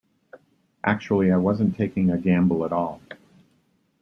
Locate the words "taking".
1.77-2.09